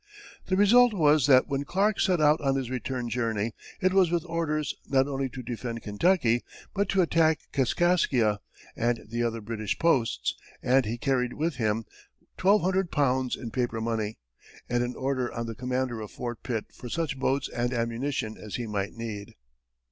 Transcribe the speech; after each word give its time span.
The 0.47 0.55
result 0.55 0.95
was 0.95 1.27
that 1.27 1.47
when 1.47 1.63
Clark 1.63 1.99
set 1.99 2.19
out 2.19 2.41
on 2.41 2.55
his 2.55 2.71
return 2.71 3.07
journey, 3.07 3.53
it 3.79 3.93
was 3.93 4.09
with 4.09 4.25
orders 4.25 4.73
not 4.87 5.07
only 5.07 5.29
to 5.29 5.43
defend 5.43 5.83
Kentucky, 5.83 6.41
but 6.73 6.89
to 6.89 7.03
attack 7.03 7.41
Kaskaskia 7.53 8.39
and 8.75 9.01
the 9.07 9.21
other 9.21 9.41
British 9.41 9.77
posts, 9.77 10.33
and 10.63 10.85
he 10.87 10.97
carried 10.97 11.33
with 11.33 11.57
him 11.57 11.85
£1,200 12.39 13.37
in 13.37 13.51
paper 13.51 13.79
money, 13.79 14.17
and 14.67 14.81
an 14.83 14.95
order 14.95 15.31
on 15.31 15.45
the 15.45 15.53
commander 15.53 16.01
of 16.01 16.09
Fort 16.09 16.41
Pitt 16.41 16.65
for 16.73 16.89
such 16.89 17.19
boats 17.19 17.47
and 17.49 17.71
ammunition 17.71 18.37
as 18.43 18.55
he 18.55 18.65
might 18.65 18.93
need. 18.93 19.35